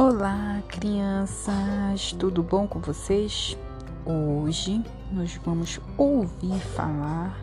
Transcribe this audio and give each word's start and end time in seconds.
Olá, 0.00 0.62
crianças, 0.68 2.12
tudo 2.12 2.40
bom 2.40 2.68
com 2.68 2.78
vocês? 2.78 3.58
Hoje 4.06 4.80
nós 5.10 5.34
vamos 5.44 5.80
ouvir 5.96 6.56
falar 6.60 7.36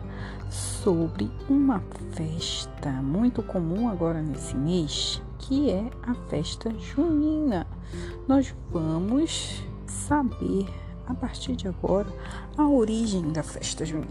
sobre 0.48 1.30
uma 1.50 1.82
festa 2.12 2.90
muito 2.90 3.42
comum 3.42 3.90
agora 3.90 4.22
nesse 4.22 4.56
mês, 4.56 5.20
que 5.38 5.70
é 5.70 5.84
a 6.02 6.14
festa 6.30 6.70
junina. 6.78 7.66
Nós 8.26 8.54
vamos 8.70 9.62
saber 9.86 10.66
a 11.06 11.12
partir 11.12 11.56
de 11.56 11.68
agora 11.68 12.08
a 12.56 12.66
origem 12.66 13.32
da 13.32 13.42
festa 13.42 13.84
junina. 13.84 14.08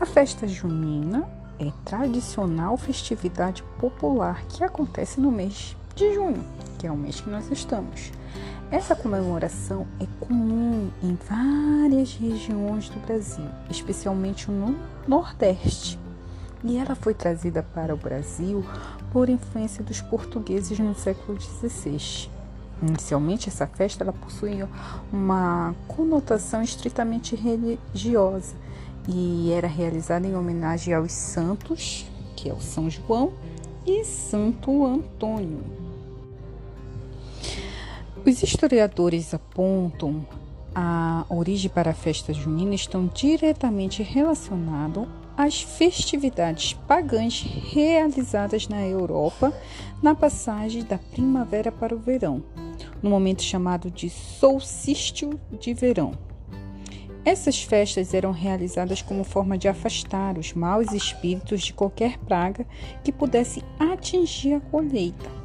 A 0.00 0.06
festa 0.06 0.48
junina 0.48 1.28
é 1.58 1.70
tradicional 1.84 2.78
festividade 2.78 3.62
popular 3.78 4.42
que 4.46 4.64
acontece 4.64 5.20
no 5.20 5.30
mês 5.30 5.76
de 6.00 6.14
junho, 6.14 6.42
que 6.78 6.86
é 6.86 6.90
o 6.90 6.96
mês 6.96 7.20
que 7.20 7.28
nós 7.28 7.50
estamos. 7.50 8.10
Essa 8.70 8.96
comemoração 8.96 9.86
é 10.00 10.06
comum 10.18 10.88
em 11.02 11.18
várias 11.28 12.14
regiões 12.14 12.88
do 12.88 12.98
Brasil, 13.00 13.44
especialmente 13.68 14.50
no 14.50 14.74
Nordeste. 15.06 15.98
E 16.64 16.78
ela 16.78 16.94
foi 16.94 17.12
trazida 17.12 17.62
para 17.62 17.92
o 17.92 17.98
Brasil 17.98 18.64
por 19.12 19.28
influência 19.28 19.84
dos 19.84 20.00
portugueses 20.00 20.78
no 20.78 20.94
século 20.94 21.38
XVI. 21.38 22.30
Inicialmente, 22.82 23.50
essa 23.50 23.66
festa 23.66 24.02
ela 24.02 24.12
possuía 24.14 24.66
uma 25.12 25.74
conotação 25.86 26.62
estritamente 26.62 27.36
religiosa 27.36 28.54
e 29.06 29.52
era 29.52 29.68
realizada 29.68 30.26
em 30.26 30.34
homenagem 30.34 30.94
aos 30.94 31.12
santos, 31.12 32.06
que 32.36 32.48
é 32.48 32.54
o 32.54 32.60
São 32.60 32.88
João 32.88 33.34
e 33.86 34.02
Santo 34.04 34.86
Antônio. 34.86 35.79
Os 38.24 38.42
historiadores 38.42 39.32
apontam 39.32 40.26
a 40.74 41.24
origem 41.30 41.70
para 41.70 41.90
a 41.90 41.94
festa 41.94 42.34
junina 42.34 42.74
estão 42.74 43.06
diretamente 43.06 44.02
relacionados 44.02 45.08
às 45.36 45.62
festividades 45.62 46.74
pagãs 46.86 47.40
realizadas 47.40 48.68
na 48.68 48.86
Europa 48.86 49.52
na 50.02 50.14
passagem 50.14 50.84
da 50.84 50.98
primavera 50.98 51.72
para 51.72 51.94
o 51.94 51.98
verão, 51.98 52.42
no 53.02 53.08
momento 53.08 53.42
chamado 53.42 53.90
de 53.90 54.10
solstício 54.10 55.40
de 55.58 55.72
verão. 55.72 56.12
Essas 57.24 57.62
festas 57.62 58.12
eram 58.12 58.32
realizadas 58.32 59.00
como 59.00 59.24
forma 59.24 59.56
de 59.56 59.66
afastar 59.66 60.36
os 60.36 60.52
maus 60.52 60.92
espíritos 60.92 61.62
de 61.62 61.72
qualquer 61.72 62.18
praga 62.18 62.66
que 63.02 63.12
pudesse 63.12 63.62
atingir 63.78 64.54
a 64.54 64.60
colheita. 64.60 65.39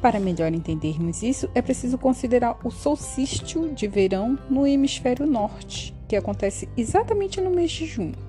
Para 0.00 0.20
melhor 0.20 0.54
entendermos 0.54 1.22
isso, 1.24 1.50
é 1.54 1.60
preciso 1.60 1.98
considerar 1.98 2.56
o 2.64 2.70
solstício 2.70 3.74
de 3.74 3.88
verão 3.88 4.38
no 4.48 4.64
hemisfério 4.64 5.26
norte, 5.26 5.92
que 6.06 6.14
acontece 6.14 6.68
exatamente 6.76 7.40
no 7.40 7.50
mês 7.50 7.72
de 7.72 7.84
junho. 7.84 8.28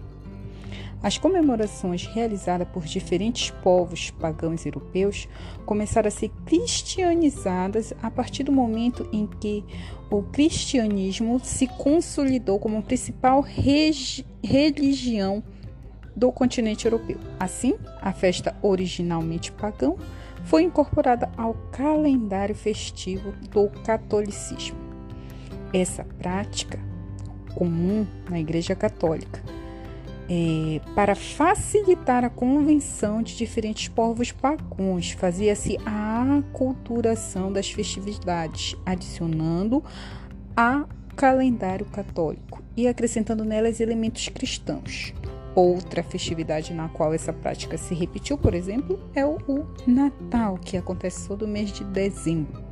As 1.02 1.18
comemorações 1.18 2.06
realizadas 2.08 2.68
por 2.68 2.84
diferentes 2.84 3.52
povos 3.64 4.12
pagãos 4.12 4.66
europeus 4.66 5.30
começaram 5.66 6.10
a 6.10 6.12
ser 6.12 6.30
cristianizadas 6.46 7.94
a 8.02 8.12
partir 8.12 8.44
do 8.44 8.52
momento 8.52 9.08
em 9.14 9.26
que 9.26 9.64
o 10.12 10.24
cristianismo 10.24 11.40
se 11.40 11.68
consolidou 11.68 12.60
como 12.60 12.84
principal 12.84 13.42
religião 14.42 15.42
do 16.20 16.32
continente 16.34 16.86
europeu. 16.86 17.18
Assim, 17.40 17.76
a 18.02 18.12
festa 18.12 18.54
originalmente 18.62 19.54
pagã 19.54 19.94
foi 20.44 20.64
incorporada 20.64 21.30
ao 21.38 21.54
calendário 21.72 22.54
festivo 22.54 23.32
do 23.50 23.70
catolicismo. 23.86 24.78
Essa 25.74 26.04
prática 26.04 26.78
comum 27.56 28.06
na 28.30 28.40
Igreja 28.40 28.76
Católica 28.76 29.42
é, 30.30 30.80
para 30.94 31.16
facilitar 31.16 32.24
a 32.24 32.30
convenção 32.30 33.24
de 33.24 33.36
diferentes 33.36 33.88
povos 33.88 34.32
pagãos, 34.32 35.12
fazia-se 35.12 35.78
a 35.86 36.38
aculturação 36.38 37.52
das 37.52 37.72
festividades, 37.72 38.76
adicionando 38.86 39.84
a 40.56 40.86
calendário 41.16 41.86
católico 41.88 42.62
e 42.78 42.88
acrescentando 42.88 43.44
nelas 43.44 43.80
elementos 43.80 44.30
cristãos. 44.30 45.14
Outra 45.56 46.04
festividade 46.04 46.74
na 46.74 46.90
qual 46.90 47.14
essa 47.14 47.32
prática 47.34 47.78
se 47.78 47.96
repetiu, 47.96 48.38
por 48.38 48.54
exemplo, 48.54 49.00
é 49.16 49.26
o 49.26 49.38
Natal, 49.88 50.58
que 50.58 50.78
acontece 50.78 51.28
todo 51.28 51.48
mês 51.48 51.72
de 51.72 51.84
dezembro. 51.84 52.64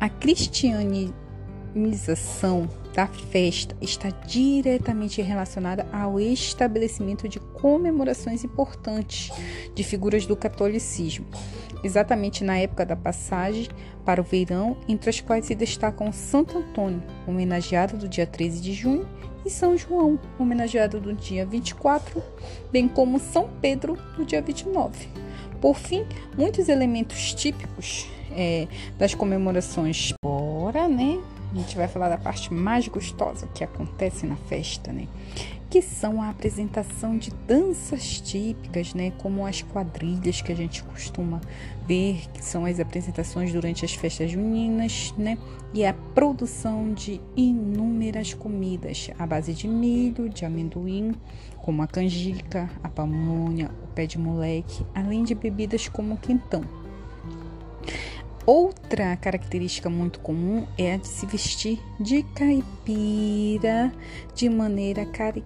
A 0.00 0.08
cristianização 0.08 2.66
da 2.94 3.08
festa 3.08 3.76
está 3.80 4.08
diretamente 4.08 5.20
relacionada 5.20 5.84
ao 5.92 6.20
estabelecimento 6.20 7.28
de 7.28 7.40
comemorações 7.40 8.44
importantes 8.44 9.30
de 9.74 9.82
figuras 9.82 10.26
do 10.26 10.36
catolicismo, 10.36 11.26
exatamente 11.82 12.44
na 12.44 12.56
época 12.56 12.86
da 12.86 12.94
passagem 12.94 13.68
para 14.04 14.20
o 14.20 14.24
verão, 14.24 14.76
entre 14.88 15.10
as 15.10 15.20
quais 15.20 15.46
se 15.46 15.56
destacam 15.56 16.12
Santo 16.12 16.58
Antônio, 16.58 17.02
homenageado 17.26 17.96
do 17.96 18.08
dia 18.08 18.26
13 18.26 18.60
de 18.60 18.72
junho, 18.72 19.08
e 19.44 19.50
São 19.50 19.76
João, 19.76 20.18
homenageado 20.38 21.00
no 21.00 21.12
dia 21.12 21.44
24, 21.44 22.22
bem 22.70 22.88
como 22.88 23.18
São 23.18 23.50
Pedro, 23.60 23.98
no 24.16 24.24
dia 24.24 24.40
29. 24.40 25.08
Por 25.60 25.76
fim, 25.76 26.06
muitos 26.38 26.68
elementos 26.68 27.34
típicos 27.34 28.08
é, 28.30 28.66
das 28.96 29.14
comemorações. 29.14 30.14
Bora, 30.24 30.88
né? 30.88 31.20
A 31.54 31.56
gente 31.56 31.76
vai 31.76 31.86
falar 31.86 32.08
da 32.08 32.18
parte 32.18 32.52
mais 32.52 32.88
gostosa 32.88 33.46
que 33.54 33.62
acontece 33.62 34.26
na 34.26 34.34
festa, 34.34 34.92
né? 34.92 35.06
Que 35.70 35.80
são 35.80 36.20
a 36.20 36.28
apresentação 36.28 37.16
de 37.16 37.30
danças 37.46 38.20
típicas, 38.20 38.92
né? 38.92 39.12
Como 39.18 39.46
as 39.46 39.62
quadrilhas 39.62 40.42
que 40.42 40.50
a 40.50 40.56
gente 40.56 40.82
costuma 40.82 41.40
ver, 41.86 42.28
que 42.32 42.44
são 42.44 42.64
as 42.64 42.80
apresentações 42.80 43.52
durante 43.52 43.84
as 43.84 43.94
festas 43.94 44.32
juninas, 44.32 45.14
né? 45.16 45.38
E 45.72 45.86
a 45.86 45.94
produção 45.94 46.92
de 46.92 47.20
inúmeras 47.36 48.34
comidas 48.34 49.10
à 49.16 49.24
base 49.24 49.54
de 49.54 49.68
milho, 49.68 50.28
de 50.28 50.44
amendoim, 50.44 51.14
como 51.58 51.82
a 51.82 51.86
canjica, 51.86 52.68
a 52.82 52.88
pamonha, 52.88 53.70
o 53.84 53.86
pé 53.94 54.06
de 54.06 54.18
moleque, 54.18 54.84
além 54.92 55.22
de 55.22 55.36
bebidas 55.36 55.86
como 55.86 56.14
o 56.14 56.18
quentão. 56.18 56.83
Outra 58.46 59.16
característica 59.16 59.88
muito 59.88 60.20
comum 60.20 60.66
é 60.76 60.94
a 60.94 60.96
de 60.98 61.08
se 61.08 61.24
vestir 61.24 61.80
de 61.98 62.22
caipira 62.22 63.90
de 64.34 64.50
maneira 64.50 65.06
cari... 65.06 65.42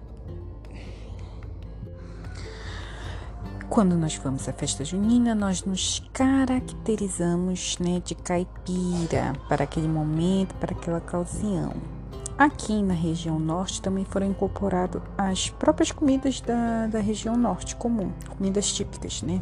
Quando 3.69 3.95
nós 3.95 4.15
vamos 4.15 4.49
à 4.49 4.51
festa 4.51 4.83
junina, 4.83 5.33
nós 5.33 5.63
nos 5.63 5.99
caracterizamos 6.11 7.77
né, 7.77 8.01
de 8.03 8.15
caipira 8.15 9.33
para 9.47 9.63
aquele 9.63 9.87
momento, 9.87 10.55
para 10.55 10.75
aquela 10.75 10.97
ocasião. 10.97 11.98
Aqui 12.39 12.81
na 12.81 12.93
região 12.93 13.37
norte 13.37 13.81
também 13.81 14.05
foram 14.05 14.25
incorporadas 14.27 15.01
as 15.17 15.49
próprias 15.49 15.91
comidas 15.91 16.39
da, 16.39 16.87
da 16.87 16.99
região 17.01 17.35
norte 17.35 17.75
comum, 17.75 18.13
comidas 18.29 18.71
típicas, 18.71 19.21
né? 19.21 19.41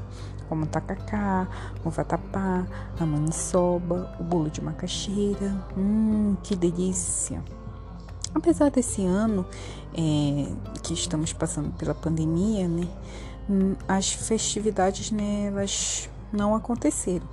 como 0.50 0.64
o 0.64 0.68
tacacá, 0.68 1.48
o 1.86 1.92
vatapá, 1.92 2.66
a 3.00 3.06
maniçoba, 3.06 4.16
o 4.20 4.24
bolo 4.24 4.50
de 4.50 4.64
macaxeira. 4.64 5.64
Hum, 5.78 6.38
que 6.42 6.56
delícia! 6.56 7.44
Apesar 8.34 8.72
desse 8.72 9.06
ano 9.06 9.46
é, 9.94 10.52
que 10.82 10.96
estamos 10.96 11.32
passando 11.34 11.70
pela 11.78 11.94
pandemia, 11.94 12.68
né, 12.68 12.88
hum, 13.48 13.76
as 13.88 14.12
festividades 14.12 15.12
né, 15.12 15.50
elas 15.50 16.10
não 16.34 16.56
aconteceram. 16.56 17.28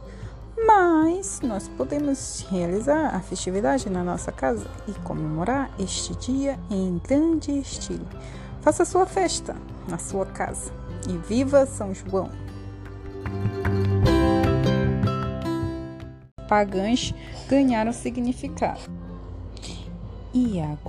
Mas 0.66 1.40
nós 1.42 1.68
podemos 1.68 2.46
realizar 2.50 3.14
a 3.14 3.20
festividade 3.20 3.90
na 3.90 4.02
nossa 4.02 4.32
casa 4.32 4.66
e 4.88 4.92
comemorar 5.00 5.70
este 5.78 6.14
dia 6.16 6.58
em 6.70 6.98
grande 6.98 7.52
estilo. 7.58 8.06
Faça 8.62 8.84
sua 8.84 9.04
festa 9.04 9.54
na 9.88 9.98
sua 9.98 10.24
casa 10.24 10.72
e 11.08 11.16
viva 11.18 11.66
São 11.66 11.92
João! 11.94 12.30
Pagãs 16.48 17.12
ganharam 17.48 17.92
significado. 17.92 18.80
Agora? 20.34 20.78